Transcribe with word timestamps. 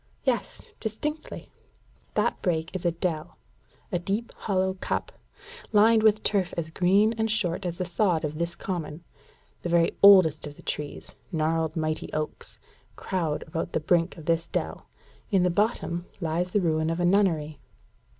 "Yes, 0.23 0.65
distinctly." 0.79 1.51
"That 2.15 2.41
break 2.41 2.75
is 2.75 2.85
a 2.87 2.91
dell 2.91 3.37
a 3.91 3.99
deep 3.99 4.33
hollow 4.33 4.73
cup, 4.73 5.11
lined 5.71 6.01
with 6.01 6.23
turf 6.23 6.55
as 6.57 6.71
green 6.71 7.13
and 7.19 7.29
short 7.29 7.67
as 7.67 7.77
the 7.77 7.85
sod 7.85 8.25
of 8.25 8.39
this 8.39 8.55
Common: 8.55 9.03
the 9.61 9.69
very 9.69 9.95
oldest 10.01 10.47
of 10.47 10.55
the 10.55 10.63
trees, 10.63 11.13
gnarled 11.31 11.75
mighty 11.75 12.11
oaks, 12.13 12.57
crowd 12.95 13.43
about 13.45 13.73
the 13.73 13.79
brink 13.79 14.17
of 14.17 14.25
this 14.25 14.47
dell; 14.47 14.87
in 15.29 15.43
the 15.43 15.51
bottom 15.51 16.07
lie 16.19 16.43
the 16.45 16.61
ruins 16.61 16.89
of 16.89 16.99
a 16.99 17.05
nunnery. 17.05 17.59